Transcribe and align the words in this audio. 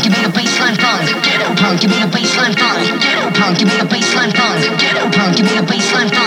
punk, 0.00 0.04
you 0.04 0.10
be 0.10 0.26
the 0.26 0.32
baseline 0.32 0.76
funk. 0.80 1.24
Ghetto 1.24 1.54
punk, 1.60 1.80
Give 1.80 1.90
me 1.90 1.96
the 2.00 2.06
baseline 2.06 2.56
funk. 2.58 3.02
Ghetto 3.02 3.30
punk, 3.38 3.58
Give 3.58 3.68
me 3.68 3.76
the 3.76 3.84
baseline 3.84 4.34
funk. 4.34 4.80
Ghetto 4.80 5.10
punk, 5.10 5.36
Give 5.36 5.46
me 5.46 5.52
the 5.60 5.66
baseline 5.66 6.08
funk. 6.08 6.19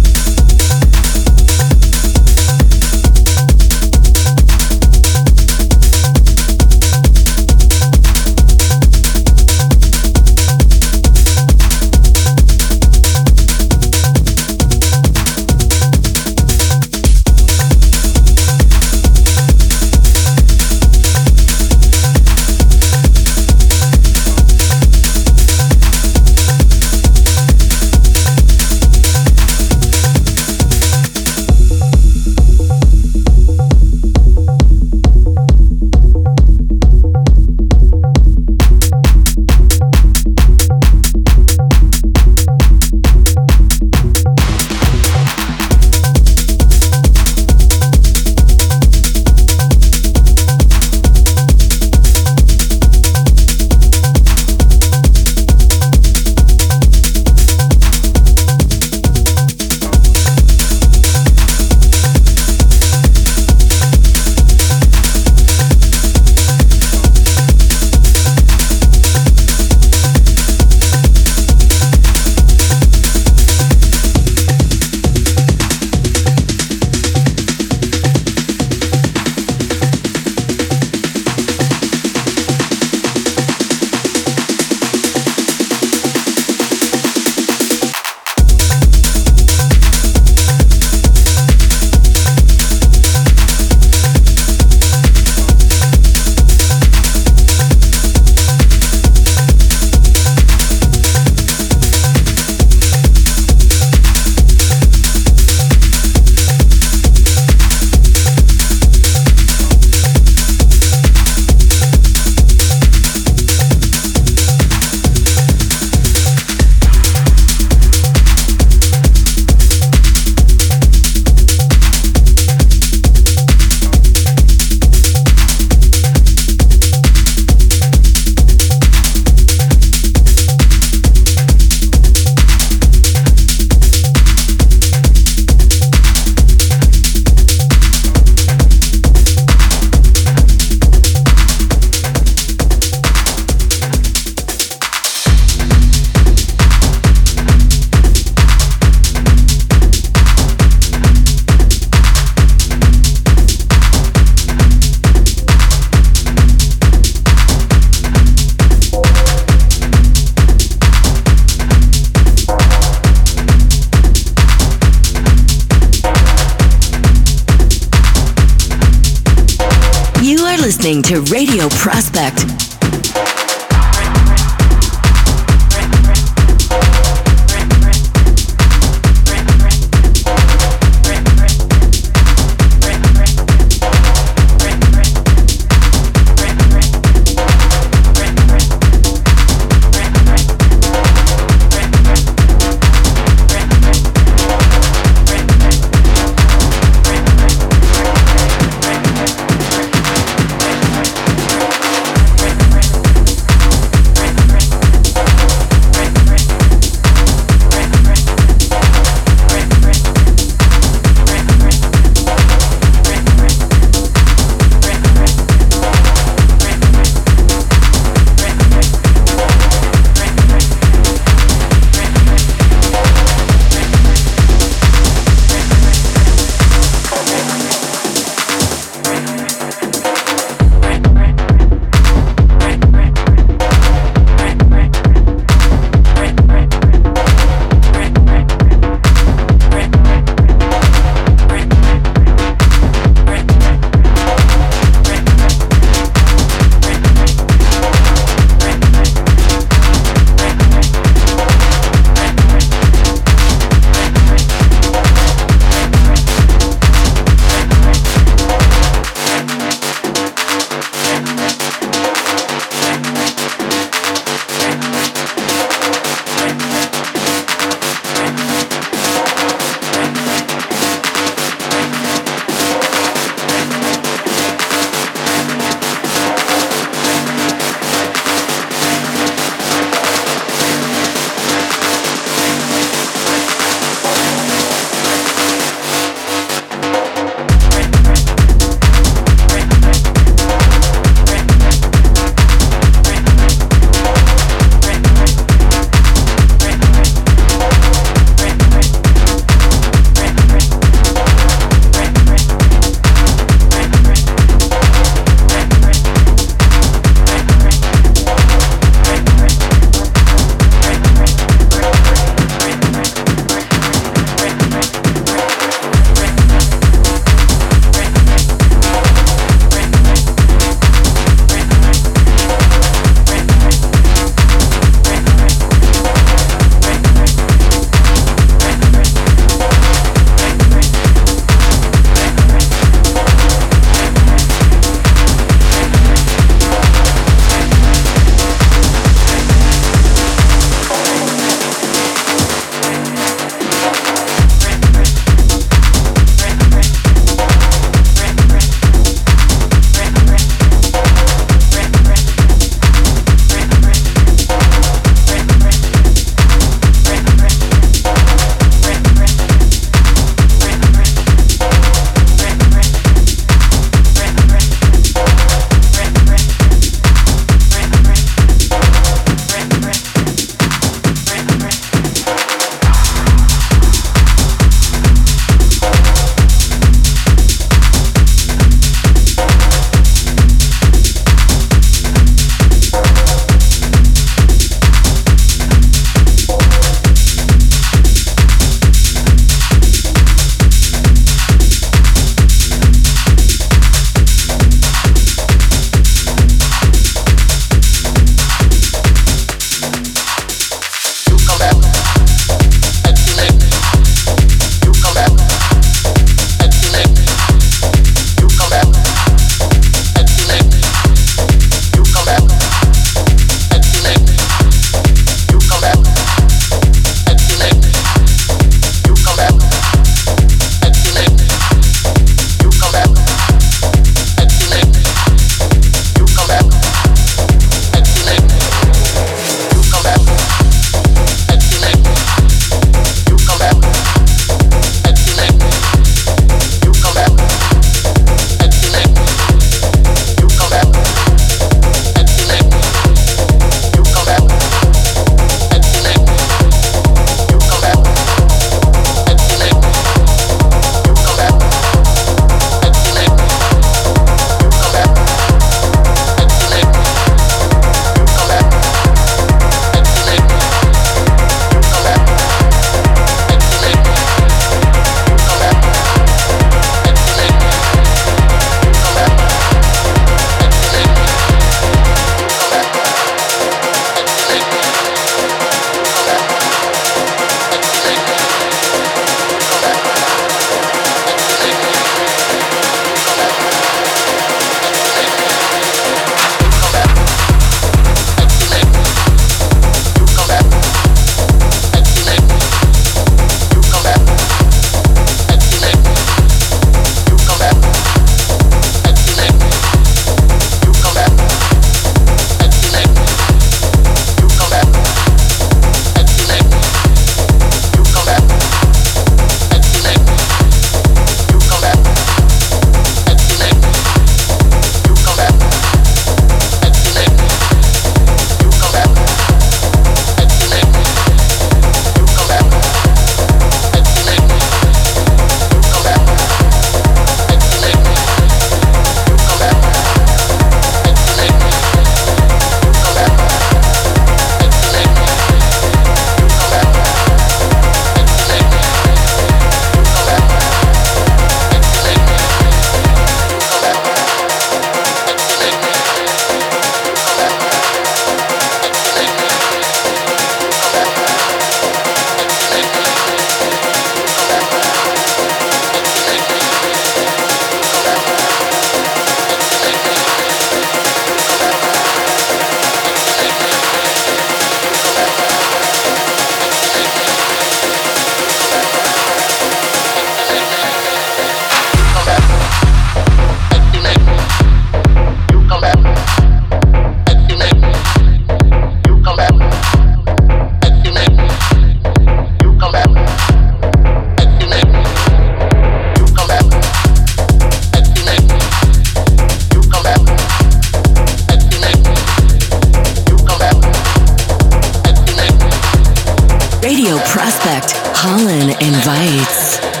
Radio 597.01 597.17
Prospect, 597.25 597.93
Holland 598.13 598.79
invites. 598.79 600.00